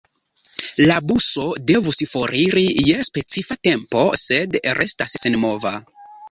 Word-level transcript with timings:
La 0.91 0.93
buso 1.09 1.43
devus 1.71 1.99
foriri 2.13 2.63
je 2.87 3.05
specifa 3.09 3.59
tempo, 3.69 4.03
sed 4.23 4.59
restas 4.79 5.15
senmova. 5.27 5.77